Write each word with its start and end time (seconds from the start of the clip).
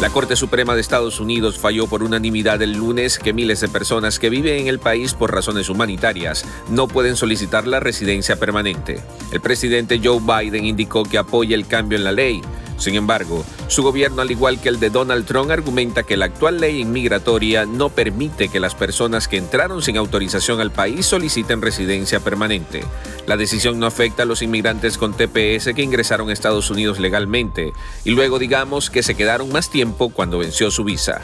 La 0.00 0.08
Corte 0.08 0.34
Suprema 0.34 0.74
de 0.74 0.80
Estados 0.80 1.20
Unidos 1.20 1.58
falló 1.58 1.86
por 1.86 2.02
unanimidad 2.02 2.62
el 2.62 2.72
lunes 2.72 3.18
que 3.18 3.34
miles 3.34 3.60
de 3.60 3.68
personas 3.68 4.18
que 4.18 4.30
viven 4.30 4.60
en 4.60 4.66
el 4.66 4.78
país 4.78 5.12
por 5.12 5.30
razones 5.30 5.68
humanitarias 5.68 6.46
no 6.70 6.88
pueden 6.88 7.16
solicitar 7.16 7.66
la 7.66 7.80
residencia 7.80 8.36
permanente. 8.36 8.98
El 9.30 9.42
presidente 9.42 10.00
Joe 10.02 10.18
Biden 10.20 10.64
indicó 10.64 11.02
que 11.02 11.18
apoya 11.18 11.54
el 11.54 11.66
cambio 11.66 11.98
en 11.98 12.04
la 12.04 12.12
ley, 12.12 12.40
sin 12.80 12.94
embargo, 12.94 13.44
su 13.68 13.82
gobierno, 13.82 14.22
al 14.22 14.30
igual 14.30 14.60
que 14.60 14.70
el 14.70 14.80
de 14.80 14.90
Donald 14.90 15.26
Trump, 15.26 15.50
argumenta 15.50 16.02
que 16.02 16.16
la 16.16 16.24
actual 16.24 16.60
ley 16.60 16.80
inmigratoria 16.80 17.66
no 17.66 17.90
permite 17.90 18.48
que 18.48 18.58
las 18.58 18.74
personas 18.74 19.28
que 19.28 19.36
entraron 19.36 19.82
sin 19.82 19.96
autorización 19.96 20.60
al 20.60 20.72
país 20.72 21.06
soliciten 21.06 21.62
residencia 21.62 22.20
permanente. 22.20 22.82
La 23.26 23.36
decisión 23.36 23.78
no 23.78 23.86
afecta 23.86 24.22
a 24.22 24.26
los 24.26 24.42
inmigrantes 24.42 24.98
con 24.98 25.12
TPS 25.12 25.74
que 25.74 25.82
ingresaron 25.82 26.30
a 26.30 26.32
Estados 26.32 26.70
Unidos 26.70 26.98
legalmente 26.98 27.72
y 28.04 28.10
luego 28.10 28.38
digamos 28.38 28.90
que 28.90 29.02
se 29.02 29.14
quedaron 29.14 29.52
más 29.52 29.70
tiempo 29.70 30.08
cuando 30.08 30.38
venció 30.38 30.70
su 30.70 30.84
visa. 30.84 31.20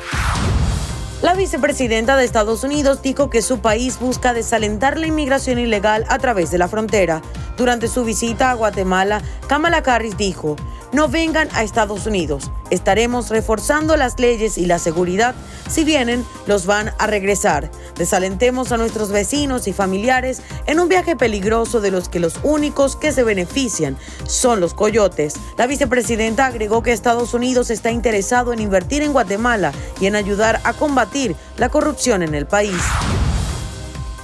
La 1.23 1.34
vicepresidenta 1.34 2.16
de 2.16 2.24
Estados 2.24 2.62
Unidos 2.62 3.01
dijo 3.01 3.30
que 3.30 3.41
su 3.41 3.60
país 3.60 3.98
busca 3.98 4.34
desalentar 4.34 4.98
la 4.98 5.07
inmigración 5.07 5.59
ilegal 5.59 6.04
a 6.09 6.18
través 6.18 6.51
de 6.51 6.59
la 6.59 6.68
frontera. 6.68 7.23
Durante 7.57 7.88
su 7.88 8.04
visita 8.04 8.51
a 8.51 8.54
Guatemala, 8.54 9.23
Kamala 9.48 9.79
Harris 9.79 10.18
dijo, 10.18 10.57
no 10.96 11.08
vengan 11.08 11.50
a 11.52 11.62
Estados 11.62 12.06
Unidos. 12.06 12.50
Estaremos 12.70 13.28
reforzando 13.28 13.98
las 13.98 14.18
leyes 14.18 14.56
y 14.56 14.64
la 14.64 14.78
seguridad. 14.78 15.34
Si 15.68 15.84
vienen, 15.84 16.24
los 16.46 16.64
van 16.64 16.90
a 16.98 17.06
regresar. 17.06 17.70
Desalentemos 17.96 18.72
a 18.72 18.78
nuestros 18.78 19.10
vecinos 19.10 19.68
y 19.68 19.74
familiares 19.74 20.40
en 20.64 20.80
un 20.80 20.88
viaje 20.88 21.14
peligroso 21.14 21.82
de 21.82 21.90
los 21.90 22.08
que 22.08 22.18
los 22.18 22.40
únicos 22.42 22.96
que 22.96 23.12
se 23.12 23.24
benefician 23.24 23.98
son 24.26 24.58
los 24.58 24.72
coyotes. 24.72 25.34
La 25.58 25.66
vicepresidenta 25.66 26.46
agregó 26.46 26.82
que 26.82 26.92
Estados 26.92 27.34
Unidos 27.34 27.68
está 27.68 27.90
interesado 27.90 28.54
en 28.54 28.60
invertir 28.60 29.02
en 29.02 29.12
Guatemala 29.12 29.72
y 30.00 30.06
en 30.06 30.16
ayudar 30.16 30.62
a 30.64 30.72
combatir 30.72 31.36
la 31.58 31.68
corrupción 31.68 32.22
en 32.22 32.34
el 32.34 32.46
país. 32.46 32.80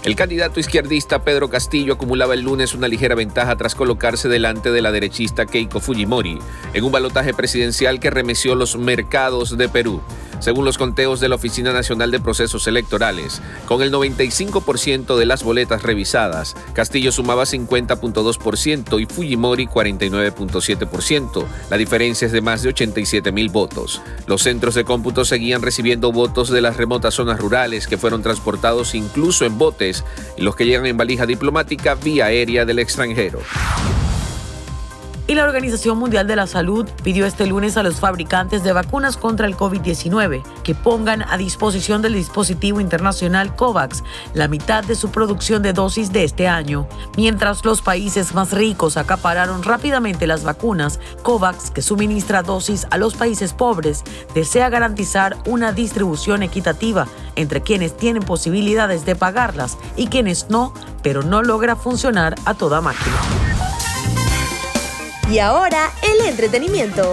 El 0.05 0.17
candidato 0.17 0.59
izquierdista 0.59 1.23
Pedro 1.23 1.49
Castillo 1.49 1.95
acumulaba 1.95 2.35
el 2.35 2.41
lunes 2.41 2.75
una 2.75 2.89
ligera 2.89 3.15
ventaja 3.15 3.55
tras 3.55 3.77
colocarse 3.77 4.29
delante 4.29 4.73
de 4.73 4.83
la 4.83 4.91
derechista 4.91 5.47
Keiko 5.47 5.79
Fujimori 5.79 6.41
en 6.75 6.85
un 6.85 6.91
balotaje 6.91 7.33
presidencial 7.33 8.01
que 8.01 8.11
remeció 8.11 8.57
los 8.57 8.77
mercados 8.77 9.57
de 9.57 9.69
Perú 9.69 10.01
según 10.43 10.65
los 10.65 10.77
conteos 10.77 11.21
de 11.21 11.29
la 11.29 11.37
Oficina 11.37 11.73
Nacional 11.73 12.11
de 12.11 12.21
Procesos 12.21 12.67
Electorales. 12.67 13.41
Con 13.67 13.81
el 13.81 13.93
95% 13.93 15.17
de 15.17 15.25
las 15.25 15.45
boletas 15.45 15.83
revisadas, 15.83 16.57
Castillo 16.75 17.13
sumaba 17.13 17.45
50.2% 17.45 19.01
y 19.01 19.07
Fujimori 19.07 19.67
49.7%. 19.67 21.47
La 21.71 21.77
diferencia 21.77 22.27
es 22.27 22.33
de 22.33 22.41
más 22.41 22.63
de 22.63 22.71
87 22.71 23.31
mil 23.31 23.49
votos. 23.49 24.03
Los 24.27 24.43
centros 24.43 24.75
de 24.75 24.85
cómputo 24.85 25.25
seguían 25.25 25.63
recibiendo 25.63 26.11
votos 26.11 26.51
de 26.51 26.61
las 26.61 26.77
remotas 26.77 27.15
zonas 27.15 27.39
rurales 27.39 27.87
que 27.87 27.97
fueron 27.97 28.23
transportados 28.23 28.97
incluso 28.97 29.45
en 29.45 29.59
botes 29.59 30.05
y 30.37 30.43
los 30.43 30.57
que 30.57 30.67
llegan 30.67 30.87
en 30.87 30.97
valija 30.97 31.25
diplomática 31.25 31.95
vía 31.95 32.27
aérea 32.27 32.65
del 32.65 32.81
extranjero. 32.81 33.41
Y 35.33 35.35
la 35.35 35.45
Organización 35.45 35.97
Mundial 35.97 36.27
de 36.27 36.37
la 36.37 36.47
Salud 36.47 36.87
pidió 37.03 37.25
este 37.25 37.47
lunes 37.47 37.79
a 37.79 37.83
los 37.83 37.99
fabricantes 37.99 38.63
de 38.65 38.75
vacunas 38.75 39.17
contra 39.17 39.47
el 39.47 39.57
COVID-19 39.57 40.43
que 40.63 40.75
pongan 40.75 41.23
a 41.23 41.39
disposición 41.39 42.03
del 42.03 42.13
dispositivo 42.13 42.83
internacional 42.83 43.57
COVAX 43.57 44.05
la 44.35 44.47
mitad 44.47 44.85
de 44.85 44.95
su 44.95 45.11
producción 45.11 45.63
de 45.63 45.73
dosis 45.73 46.13
de 46.13 46.25
este 46.25 46.49
año. 46.49 46.87
Mientras 47.17 47.65
los 47.65 47.81
países 47.81 48.35
más 48.35 48.53
ricos 48.53 48.99
acapararon 48.99 49.63
rápidamente 49.63 50.27
las 50.27 50.45
vacunas, 50.45 51.01
COVAX, 51.23 51.71
que 51.71 51.81
suministra 51.81 52.43
dosis 52.43 52.87
a 52.91 52.99
los 52.99 53.15
países 53.15 53.55
pobres, 53.55 54.05
desea 54.35 54.69
garantizar 54.69 55.39
una 55.47 55.73
distribución 55.73 56.43
equitativa 56.43 57.07
entre 57.37 57.63
quienes 57.63 57.97
tienen 57.97 58.23
posibilidades 58.23 59.07
de 59.07 59.17
pagarlas 59.17 59.79
y 59.97 60.09
quienes 60.09 60.51
no, 60.51 60.75
pero 61.03 61.23
no 61.23 61.43
logra 61.43 61.75
funcionar 61.75 62.35
a 62.45 62.53
toda 62.53 62.83
máquina. 62.83 63.72
Y 65.33 65.39
ahora, 65.39 65.91
el 66.03 66.29
entretenimiento. 66.29 67.11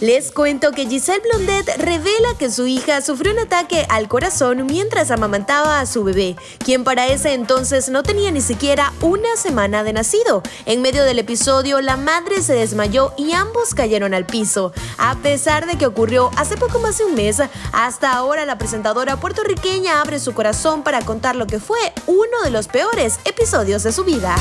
Les 0.00 0.32
cuento 0.32 0.72
que 0.72 0.86
Giselle 0.86 1.20
Blondet 1.20 1.66
revela 1.76 2.28
que 2.38 2.50
su 2.50 2.66
hija 2.66 3.02
sufrió 3.02 3.32
un 3.32 3.40
ataque 3.40 3.84
al 3.90 4.08
corazón 4.08 4.64
mientras 4.64 5.10
amamantaba 5.10 5.80
a 5.80 5.86
su 5.86 6.02
bebé, 6.02 6.36
quien 6.64 6.82
para 6.82 7.08
ese 7.08 7.34
entonces 7.34 7.90
no 7.90 8.02
tenía 8.02 8.30
ni 8.30 8.40
siquiera 8.40 8.94
una 9.02 9.36
semana 9.36 9.84
de 9.84 9.92
nacido. 9.92 10.42
En 10.64 10.80
medio 10.80 11.04
del 11.04 11.18
episodio, 11.18 11.82
la 11.82 11.98
madre 11.98 12.40
se 12.40 12.54
desmayó 12.54 13.12
y 13.18 13.32
ambos 13.32 13.74
cayeron 13.74 14.14
al 14.14 14.24
piso. 14.24 14.72
A 14.96 15.16
pesar 15.16 15.66
de 15.66 15.76
que 15.76 15.86
ocurrió 15.86 16.30
hace 16.38 16.56
poco 16.56 16.78
más 16.78 16.96
de 16.96 17.04
un 17.04 17.14
mes, 17.14 17.42
hasta 17.72 18.14
ahora 18.14 18.46
la 18.46 18.56
presentadora 18.56 19.20
puertorriqueña 19.20 20.00
abre 20.00 20.20
su 20.20 20.32
corazón 20.32 20.82
para 20.82 21.02
contar 21.02 21.36
lo 21.36 21.46
que 21.46 21.60
fue 21.60 21.92
uno 22.06 22.42
de 22.44 22.50
los 22.50 22.66
peores 22.66 23.18
episodios 23.26 23.82
de 23.82 23.92
su 23.92 24.04
vida. 24.04 24.36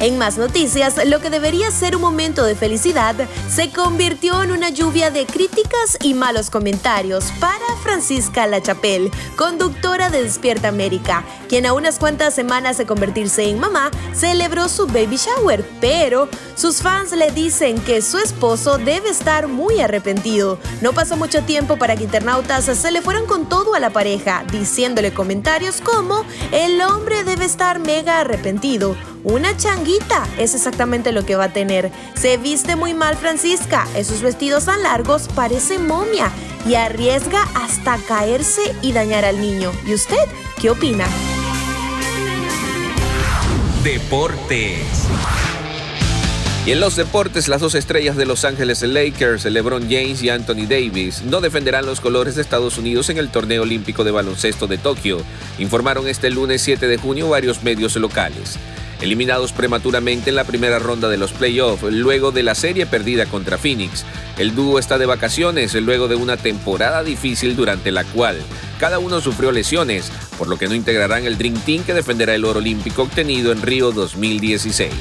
En 0.00 0.16
más 0.16 0.38
noticias, 0.38 1.04
lo 1.06 1.18
que 1.20 1.28
debería 1.28 1.72
ser 1.72 1.96
un 1.96 2.02
momento 2.02 2.44
de 2.44 2.54
felicidad 2.54 3.16
se 3.50 3.72
convirtió 3.72 4.44
en 4.44 4.52
una 4.52 4.70
lluvia 4.70 5.10
de 5.10 5.26
críticas 5.26 5.98
y 6.00 6.14
malos 6.14 6.50
comentarios 6.50 7.32
para 7.40 7.58
Francisca 7.82 8.46
Lachapelle, 8.46 9.10
conductora 9.36 10.08
de 10.08 10.22
Despierta 10.22 10.68
América, 10.68 11.24
quien 11.48 11.66
a 11.66 11.72
unas 11.72 11.98
cuantas 11.98 12.32
semanas 12.32 12.78
de 12.78 12.86
convertirse 12.86 13.50
en 13.50 13.58
mamá 13.58 13.90
celebró 14.14 14.68
su 14.68 14.86
baby 14.86 15.16
shower, 15.16 15.68
pero 15.80 16.28
sus 16.58 16.82
fans 16.82 17.12
le 17.12 17.30
dicen 17.30 17.80
que 17.80 18.02
su 18.02 18.18
esposo 18.18 18.78
debe 18.78 19.10
estar 19.10 19.46
muy 19.46 19.80
arrepentido. 19.80 20.58
No 20.80 20.92
pasó 20.92 21.16
mucho 21.16 21.42
tiempo 21.44 21.76
para 21.76 21.94
que 21.94 22.02
internautas 22.02 22.64
se 22.64 22.90
le 22.90 23.00
fueran 23.00 23.26
con 23.26 23.48
todo 23.48 23.76
a 23.76 23.80
la 23.80 23.90
pareja, 23.90 24.44
diciéndole 24.50 25.12
comentarios 25.12 25.80
como 25.80 26.24
el 26.50 26.82
hombre 26.82 27.22
debe 27.22 27.44
estar 27.44 27.78
mega 27.78 28.18
arrepentido 28.20 28.96
una 29.24 29.56
changuita 29.56 30.26
es 30.38 30.54
exactamente 30.54 31.12
lo 31.12 31.26
que 31.26 31.36
va 31.36 31.44
a 31.44 31.52
tener. 31.52 31.90
Se 32.14 32.36
viste 32.36 32.76
muy 32.76 32.94
mal 32.94 33.16
Francisca, 33.16 33.86
esos 33.94 34.22
vestidos 34.22 34.64
tan 34.66 34.82
largos 34.82 35.28
parece 35.34 35.78
momia 35.78 36.30
y 36.66 36.76
arriesga 36.76 37.42
hasta 37.54 37.98
caerse 37.98 38.62
y 38.80 38.92
dañar 38.92 39.24
al 39.24 39.40
niño. 39.40 39.72
¿Y 39.86 39.94
usted 39.94 40.16
qué 40.60 40.70
opina? 40.70 41.06
Deportes. 43.82 45.08
Y 46.66 46.72
en 46.72 46.80
los 46.80 46.96
deportes, 46.96 47.48
las 47.48 47.62
dos 47.62 47.74
estrellas 47.74 48.16
de 48.16 48.26
Los 48.26 48.44
Ángeles 48.44 48.82
Lakers, 48.82 49.46
LeBron 49.46 49.84
James 49.84 50.22
y 50.22 50.28
Anthony 50.28 50.66
Davis, 50.68 51.22
no 51.22 51.40
defenderán 51.40 51.86
los 51.86 52.00
colores 52.00 52.34
de 52.34 52.42
Estados 52.42 52.76
Unidos 52.76 53.08
en 53.08 53.16
el 53.16 53.30
torneo 53.30 53.62
olímpico 53.62 54.04
de 54.04 54.10
baloncesto 54.10 54.66
de 54.66 54.76
Tokio, 54.76 55.22
informaron 55.58 56.08
este 56.08 56.30
lunes 56.30 56.60
7 56.60 56.86
de 56.86 56.98
junio 56.98 57.30
varios 57.30 57.62
medios 57.62 57.96
locales 57.96 58.58
eliminados 59.00 59.52
prematuramente 59.52 60.30
en 60.30 60.36
la 60.36 60.44
primera 60.44 60.78
ronda 60.78 61.08
de 61.08 61.16
los 61.16 61.32
playoffs 61.32 61.84
luego 61.84 62.32
de 62.32 62.42
la 62.42 62.54
serie 62.54 62.86
perdida 62.86 63.26
contra 63.26 63.58
Phoenix. 63.58 64.04
El 64.38 64.54
dúo 64.54 64.78
está 64.78 64.98
de 64.98 65.06
vacaciones 65.06 65.74
luego 65.74 66.08
de 66.08 66.16
una 66.16 66.36
temporada 66.36 67.02
difícil 67.02 67.56
durante 67.56 67.92
la 67.92 68.04
cual 68.04 68.38
cada 68.80 68.98
uno 68.98 69.20
sufrió 69.20 69.52
lesiones, 69.52 70.10
por 70.36 70.48
lo 70.48 70.56
que 70.56 70.68
no 70.68 70.74
integrarán 70.74 71.26
el 71.26 71.38
Dream 71.38 71.54
Team 71.64 71.84
que 71.84 71.94
defenderá 71.94 72.34
el 72.34 72.44
oro 72.44 72.60
olímpico 72.60 73.02
obtenido 73.02 73.52
en 73.52 73.62
Río 73.62 73.92
2016. 73.92 74.92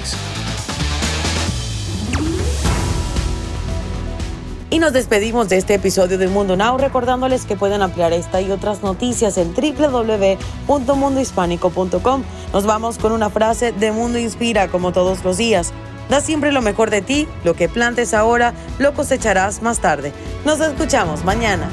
Y 4.77 4.79
nos 4.79 4.93
despedimos 4.93 5.49
de 5.49 5.57
este 5.57 5.73
episodio 5.73 6.19
de 6.19 6.27
Mundo 6.27 6.55
Now 6.55 6.77
recordándoles 6.77 7.47
que 7.47 7.55
pueden 7.55 7.81
ampliar 7.81 8.13
esta 8.13 8.41
y 8.41 8.51
otras 8.51 8.83
noticias 8.83 9.39
en 9.39 9.55
www.mundohispánico.com. 9.55 12.23
Nos 12.53 12.65
vamos 12.67 12.99
con 12.99 13.11
una 13.11 13.31
frase 13.31 13.71
de 13.71 13.91
Mundo 13.91 14.19
Inspira 14.19 14.67
como 14.67 14.91
todos 14.91 15.23
los 15.23 15.37
días. 15.37 15.73
Da 16.11 16.21
siempre 16.21 16.51
lo 16.51 16.61
mejor 16.61 16.91
de 16.91 17.01
ti, 17.01 17.27
lo 17.43 17.55
que 17.55 17.69
plantes 17.69 18.13
ahora 18.13 18.53
lo 18.77 18.93
cosecharás 18.93 19.63
más 19.63 19.79
tarde. 19.79 20.13
Nos 20.45 20.59
escuchamos 20.59 21.25
mañana. 21.25 21.67